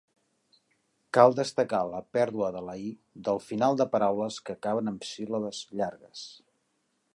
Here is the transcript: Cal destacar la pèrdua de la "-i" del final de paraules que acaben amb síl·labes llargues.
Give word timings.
Cal 1.17 1.35
destacar 1.39 1.81
la 1.89 1.99
pèrdua 2.17 2.49
de 2.55 2.63
la 2.69 2.75
"-i" 2.85 2.89
del 3.29 3.43
final 3.51 3.79
de 3.83 3.89
paraules 3.93 4.41
que 4.47 4.55
acaben 4.57 4.93
amb 4.93 5.09
síl·labes 5.13 5.63
llargues. 5.83 6.27